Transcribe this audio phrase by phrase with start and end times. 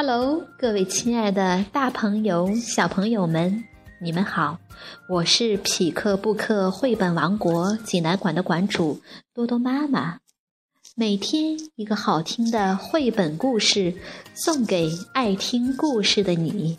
[0.00, 3.64] Hello，各位亲爱的大朋友、小朋友们，
[4.00, 4.56] 你们好！
[5.08, 9.00] 我是匹克布克绘本王国济南馆的馆主
[9.34, 10.20] 多多妈妈。
[10.94, 13.92] 每天一个好听的绘本故事，
[14.36, 16.78] 送给爱听故事的你。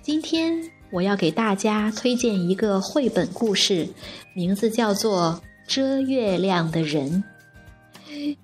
[0.00, 3.88] 今天我要给大家推荐一个绘本故事，
[4.36, 5.42] 名字叫做
[5.74, 7.24] 《遮月亮的人》。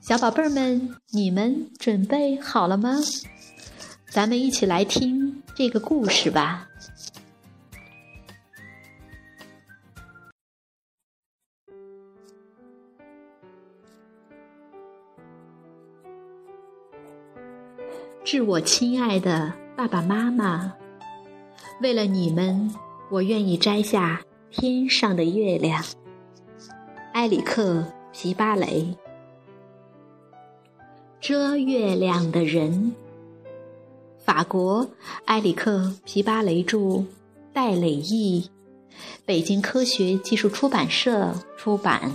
[0.01, 2.97] 小宝贝儿们，你们准备好了吗？
[4.13, 6.69] 咱们一起来听这个故事吧。
[18.23, 20.75] 致我亲爱的爸爸妈妈，
[21.81, 22.71] 为了你们，
[23.09, 24.21] 我愿意摘下
[24.51, 25.83] 天上的月亮。
[27.15, 27.81] 埃里克·
[28.13, 28.95] 皮巴雷，
[31.19, 32.95] 遮月亮的人。
[34.33, 34.89] 法国
[35.27, 35.73] 埃里克·
[36.07, 37.05] 皮巴雷著，
[37.53, 38.49] 戴磊译，
[39.27, 42.15] 北京科学技术出版社出版。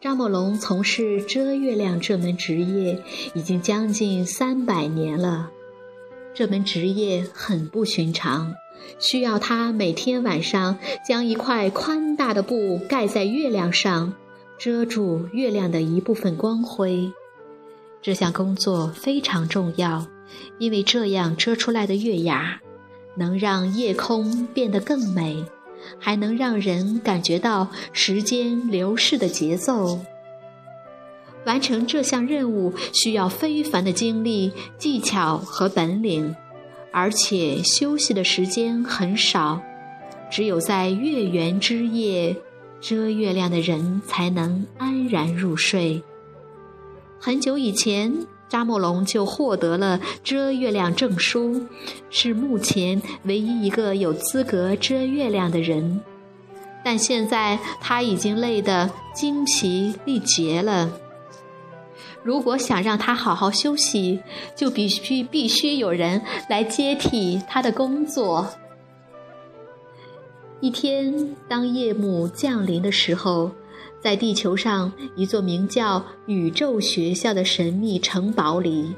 [0.00, 3.02] 张某龙从事遮月亮这门职业
[3.34, 5.50] 已经将近三百年了。
[6.32, 8.54] 这门职业很不寻常，
[8.98, 14.14] 需要他每天晚上将一块宽大的布盖在月亮上，
[14.58, 17.12] 遮住月亮的一部分光辉。
[18.02, 20.06] 这项工作非常重要，
[20.58, 22.60] 因为这样遮出来的月牙，
[23.14, 25.44] 能让夜空变得更美，
[25.98, 30.00] 还能让人感觉到时间流逝的节奏。
[31.44, 36.34] 完成这项任务需要非凡的精力、技巧和本领，
[36.92, 39.60] 而且休息的时间很少，
[40.30, 42.36] 只有在月圆之夜，
[42.80, 46.02] 遮月亮的人才能安然入睡。
[47.22, 51.66] 很久以前，扎莫龙就获得了遮月亮证书，
[52.08, 56.00] 是目前唯一一个有资格遮月亮的人。
[56.82, 60.90] 但现在他已经累得精疲力竭了。
[62.22, 64.20] 如果想让他好好休息，
[64.56, 68.48] 就必须必须有人来接替他的工作。
[70.60, 73.50] 一天，当夜幕降临的时候。
[74.00, 78.94] 在地球上一座名叫宇宙学校的神秘城堡里，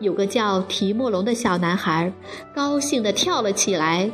[0.00, 2.12] 有个叫提莫龙的小男孩，
[2.54, 4.10] 高兴地跳了起来，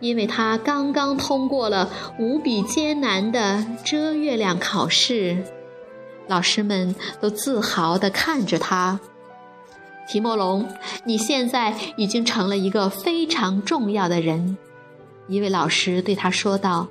[0.00, 5.44] 因为他刚刚通过了无比艰难的遮月亮考试。
[6.26, 9.00] 老师们都自豪地看着他。
[10.06, 10.68] 提莫龙，
[11.04, 14.58] 你现在已经成了一个非常重要的人，
[15.26, 16.88] 一位老师对他说道。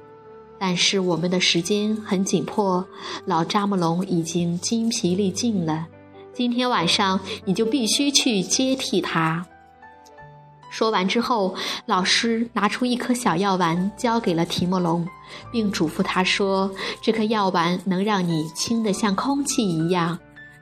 [0.59, 2.85] 但是我们的时间很紧迫，
[3.25, 5.87] 老扎木龙已经精疲力尽了。
[6.33, 9.45] 今天晚上你就必须去接替他。
[10.69, 15.07] 说完之后，老师拿出一颗小药丸，交给了提莫龙，
[15.51, 16.69] 并嘱咐他说
[17.01, 20.19] ：“这颗药丸能让你轻得像空气一样，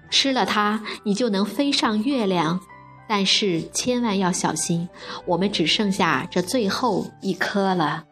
[0.09, 2.59] 吃了它，你就能飞上月亮。
[3.07, 4.87] 但是千万要小心，
[5.25, 8.03] 我们只剩下这最后一颗了。”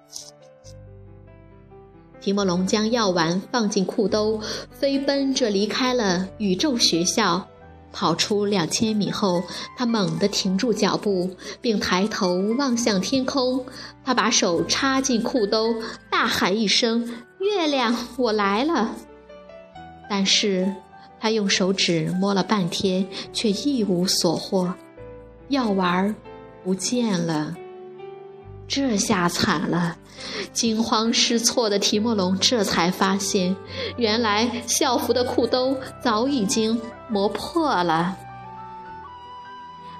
[2.23, 4.39] 提莫龙将药丸放进裤兜，
[4.72, 7.45] 飞奔着离开了宇宙学校。
[7.91, 9.44] 跑出两千米后，
[9.78, 11.29] 他猛地停住脚步，
[11.61, 13.63] 并抬头望向天空。
[14.06, 15.75] 他把手插进裤兜，
[16.09, 17.07] 大喊一声
[17.39, 18.95] ：“月亮，我来了！”
[20.09, 20.73] 但是，
[21.19, 24.73] 他用手指摸了半天，却一无所获。
[25.50, 26.16] 药丸
[26.63, 27.55] 不见了。
[28.68, 29.97] 这下惨了！
[30.53, 33.56] 惊慌失措的提莫龙这才发现，
[33.97, 36.79] 原来校服的裤兜早已经
[37.09, 38.18] 磨破了。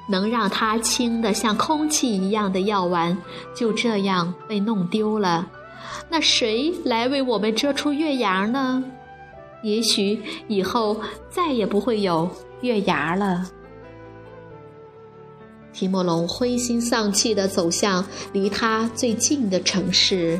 [0.09, 3.18] 能让他轻得像空气一样的药丸
[3.56, 5.47] 就这样被弄丢了。
[6.09, 8.84] 那谁来为我们遮出月牙呢？
[9.61, 10.99] 也许以后
[11.29, 12.29] 再也不会有
[12.61, 13.46] 月牙了。
[15.73, 20.40] 提莫龙灰心丧气地走向离他最近的城市，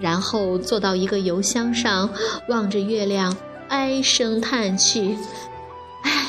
[0.00, 2.08] 然后坐到一个油箱上，
[2.48, 3.36] 望着月亮，
[3.68, 5.16] 唉声叹气
[6.02, 6.26] ：“唉。”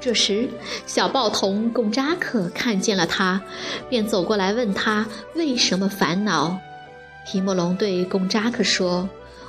[0.00, 0.48] 这时，
[0.86, 3.40] 小报童贡扎克看见了他，
[3.88, 6.58] 便走过来问他为什么烦恼。
[7.26, 9.08] 提莫龙对贡扎克说：“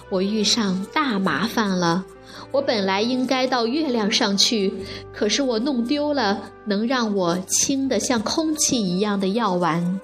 [0.09, 2.03] 我遇上大麻烦了。”
[2.51, 4.73] 我本来应该到月亮上去，
[5.13, 9.99] 可是我弄丢了能让我轻得像空气一样的药丸。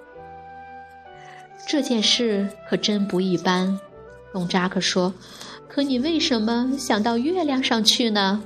[1.67, 3.79] 这件事可真不一般，
[4.31, 5.13] 龙扎克说。
[5.67, 8.43] 可你为什么想到月亮上去呢？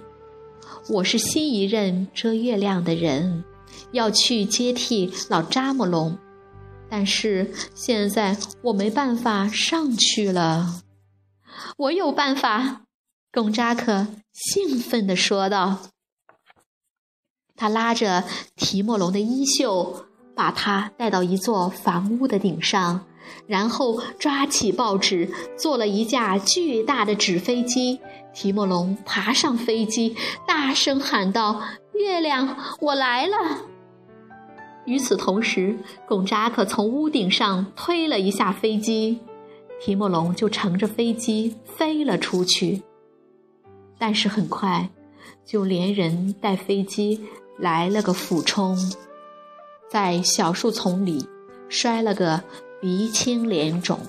[0.88, 3.44] 我是新一任遮月亮的人，
[3.92, 6.18] 要去接替老扎木龙，
[6.90, 10.82] 但是现在我没办法上去了。
[11.78, 12.82] 我有办法，
[13.32, 15.80] 贡扎克兴奋地说道。
[17.56, 18.24] 他拉着
[18.56, 20.06] 提莫龙的衣袖，
[20.36, 23.06] 把他带到一座房屋的顶上。
[23.46, 28.00] 然后抓起报纸，做了一架巨大的纸飞机。
[28.34, 30.16] 提莫龙爬上飞机，
[30.48, 31.62] 大声喊道
[31.94, 33.66] ：“月亮，我来了！”
[34.86, 35.78] 与此同时，
[36.08, 39.20] 贡扎克从屋顶上推了一下飞机，
[39.80, 42.82] 提莫龙就乘着飞机飞了出去。
[44.00, 44.90] 但是很快，
[45.46, 47.22] 就连人带飞机
[47.60, 48.76] 来了个俯冲，
[49.88, 51.28] 在小树丛里
[51.70, 52.42] 摔了个。
[52.82, 54.00] 鼻青脸肿，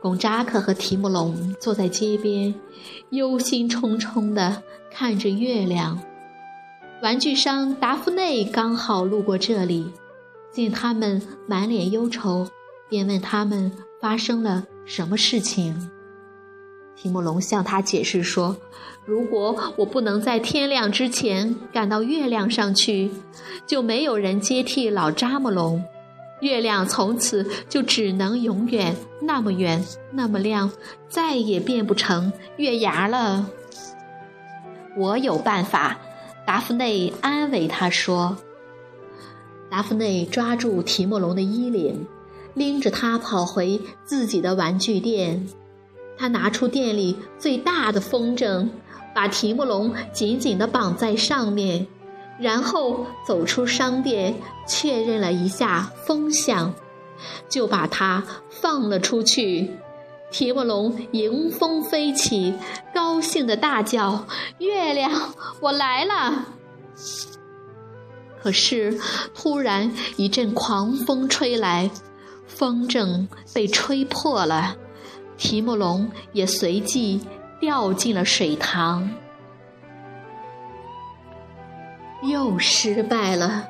[0.00, 2.54] 贡扎克和提姆龙坐在街边，
[3.10, 4.62] 忧心忡忡地
[4.92, 6.00] 看着月亮。
[7.02, 9.92] 玩具商达芙内刚好路过这里，
[10.52, 12.46] 见他们满脸忧愁，
[12.88, 15.90] 便问他们发生了什么事情。
[17.00, 18.56] 提莫龙向他解释说
[19.06, 23.10] ：“如果我不能在天亮之前赶到月亮上去，
[23.66, 25.84] 就没有人接替老扎木龙。
[26.40, 30.70] 月亮从此就只能永远那么圆、那么亮，
[31.08, 33.48] 再也变不成月牙了。”
[34.98, 35.96] 我有办法，
[36.44, 38.36] 达芙内安慰他说。
[39.70, 42.06] 达芙内抓住提莫龙的衣领，
[42.54, 45.46] 拎着他跑回自己的玩具店。
[46.18, 48.68] 他拿出店里最大的风筝，
[49.14, 51.86] 把提莫龙紧紧地绑在上面，
[52.40, 54.34] 然后走出商店，
[54.66, 56.74] 确认了一下风向，
[57.48, 59.76] 就把它放了出去。
[60.30, 62.52] 提莫龙迎风飞起，
[62.94, 64.26] 高兴地大叫
[64.58, 65.10] ：“月亮，
[65.60, 66.48] 我来了！”
[68.42, 69.00] 可是，
[69.34, 71.90] 突然一阵狂风吹来，
[72.46, 74.76] 风筝被吹破了。
[75.38, 77.24] 提莫龙也随即
[77.60, 79.08] 掉进了水塘，
[82.24, 83.66] 又失败了。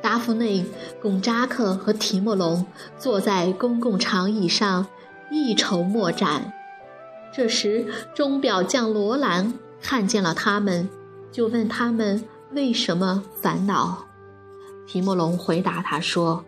[0.00, 0.64] 达芙内、
[1.02, 2.64] 贡扎克和提莫龙
[2.98, 4.86] 坐在公共长椅上，
[5.30, 6.52] 一筹莫展。
[7.32, 10.88] 这时，钟表匠罗兰看见了他们，
[11.32, 12.22] 就问他们
[12.52, 14.04] 为什么烦恼。
[14.86, 16.44] 提莫龙回答他说。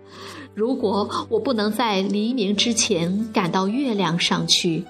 [0.55, 4.85] 如果我不能在黎明之前赶到月亮上去，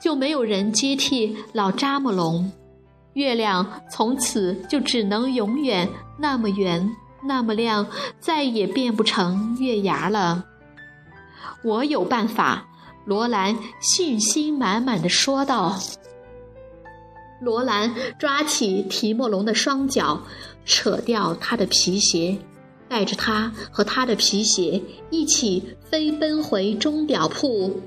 [0.00, 2.52] 就没有人接替老扎木龙，
[3.14, 5.88] 月亮从此就只能永远
[6.18, 7.86] 那么圆、那么亮，
[8.20, 10.44] 再也变不成月牙了。
[11.62, 12.66] 我有办法，
[13.06, 15.78] 罗兰信心满满的说道。
[17.40, 20.20] 罗兰抓起提莫龙的双脚，
[20.64, 22.36] 扯掉他的皮鞋。
[22.94, 24.80] 带着他和他的皮鞋
[25.10, 25.60] 一起
[25.90, 27.80] 飞奔回钟表铺，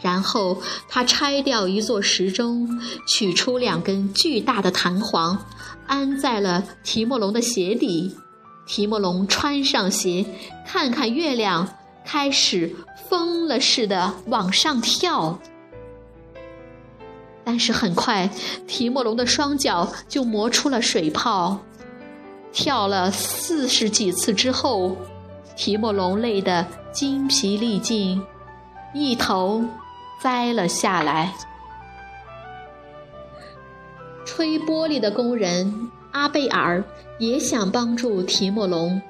[0.00, 2.68] 然后他拆掉一座时钟，
[3.08, 5.44] 取出两根巨大的弹簧，
[5.88, 8.14] 安在了提莫龙的鞋底。
[8.64, 10.24] 提莫龙穿上鞋，
[10.64, 11.68] 看看月亮，
[12.06, 12.76] 开始
[13.08, 15.40] 疯了似的往上跳。
[17.44, 18.30] 但是很快，
[18.68, 21.58] 提莫龙的双脚就磨出了水泡。
[22.54, 24.96] 跳了四十几次之后，
[25.56, 28.22] 提莫龙累得筋疲力尽，
[28.94, 29.62] 一头
[30.22, 31.34] 栽了下来。
[34.24, 36.82] 吹玻璃的工人阿贝尔
[37.18, 39.02] 也想帮助提莫龙，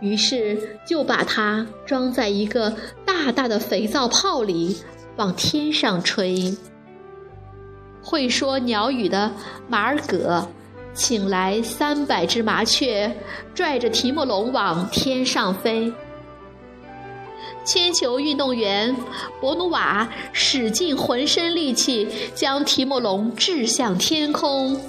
[0.00, 2.74] 于是就把它装在一个
[3.06, 4.76] 大大的肥皂泡里，
[5.16, 6.56] 往天上吹。
[8.02, 9.30] 会说鸟语的
[9.68, 10.48] 马尔葛。
[10.94, 13.14] 请来三百只麻雀，
[13.54, 15.92] 拽着提莫龙往天上飞。
[17.64, 18.94] 铅球运动员
[19.40, 24.80] 博努瓦使尽浑身力气，将提莫龙掷向天空。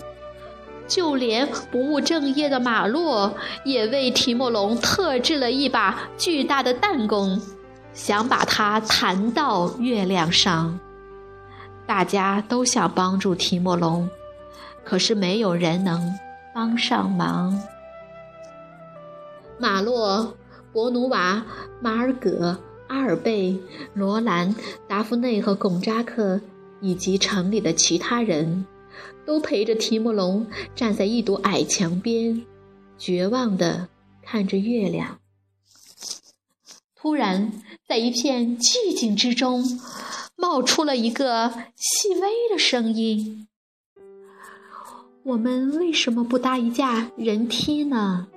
[0.88, 3.34] 就连不务正业的马洛
[3.64, 7.42] 也为提莫龙特制了一把巨大的弹弓，
[7.94, 10.78] 想把它弹到月亮上。
[11.86, 14.10] 大家都想帮助提莫龙。
[14.84, 16.14] 可是没有人能
[16.54, 17.62] 帮上忙。
[19.58, 20.36] 马洛、
[20.72, 21.46] 博努瓦、
[21.82, 23.58] 马尔葛、阿尔贝、
[23.94, 24.56] 罗兰、
[24.88, 26.42] 达芙内和贡扎克，
[26.82, 28.66] 以及城里的其他人，
[29.26, 32.46] 都陪着提莫龙站在一堵矮墙边，
[32.98, 33.88] 绝望地
[34.22, 35.20] 看着月亮。
[36.96, 37.52] 突然，
[37.88, 39.64] 在一片寂静之中，
[40.36, 43.48] 冒出了一个细微的声音。
[45.26, 48.28] 我们为什么不搭一架人梯呢？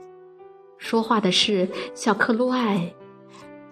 [0.79, 2.95] 说话的是小克洛艾。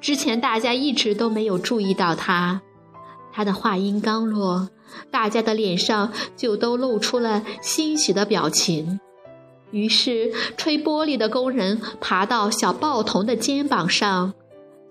[0.00, 2.60] 之前大家一直都没有注意到他。
[3.32, 4.68] 他的话音刚落，
[5.12, 8.98] 大家的脸上就都露出了欣喜的表情。
[9.70, 14.34] 于是，吹玻璃的工人爬到小报童的肩膀上，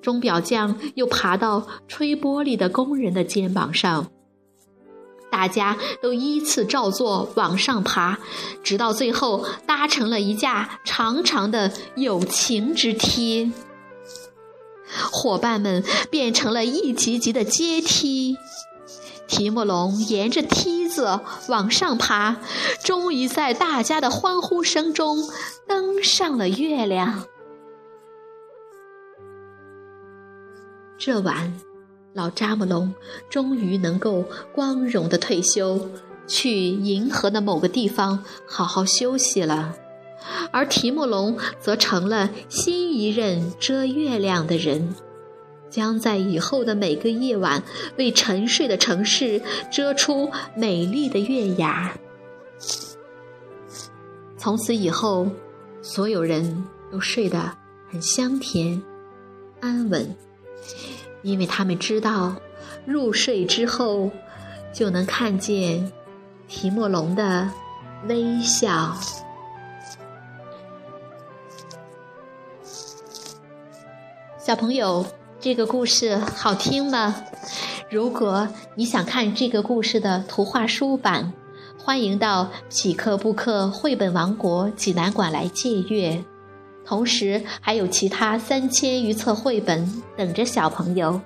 [0.01, 4.07] 钟表匠又爬到吹玻璃的工人的肩膀上。
[5.33, 8.19] 大家都依次照做往上爬，
[8.61, 13.51] 直到最后搭成了一架长长的友情之梯。
[15.11, 18.37] 伙伴们变成了一级级的阶梯，
[19.27, 22.37] 提莫龙沿着梯子往上爬，
[22.83, 25.17] 终于在大家的欢呼声中
[25.67, 27.25] 登上了月亮。
[30.99, 31.72] 这晚。
[32.13, 32.93] 老扎木龙
[33.29, 35.89] 终于能够光荣的退休，
[36.27, 39.75] 去银河的某个地方好好休息了，
[40.51, 44.93] 而提莫龙则成了新一任遮月亮的人，
[45.71, 47.63] 将在以后的每个夜晚
[47.97, 49.41] 为沉睡的城市
[49.71, 51.97] 遮出美丽的月牙。
[54.37, 55.27] 从此以后，
[55.81, 57.57] 所有人都睡得
[57.89, 58.79] 很香甜、
[59.61, 60.15] 安稳。
[61.23, 62.35] 因为他们知道，
[62.85, 64.11] 入睡之后
[64.71, 65.91] 就能看见
[66.47, 67.49] 提莫龙的
[68.07, 68.95] 微笑。
[74.37, 75.05] 小朋友，
[75.39, 77.15] 这个故事好听吗？
[77.89, 81.31] 如果你想看这个故事的图画书版，
[81.77, 86.23] 欢迎到匹克布克绘本王国济南馆来借阅。
[86.85, 91.21] 同时还有其他三千余册绘本等着小朋友。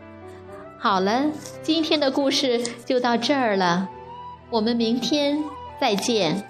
[0.79, 1.25] 好了，
[1.63, 3.89] 今天的故事就到这儿了，
[4.49, 5.43] 我们明天
[5.81, 6.47] 再见。